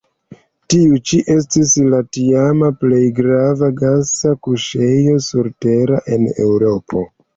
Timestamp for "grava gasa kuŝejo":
3.19-5.21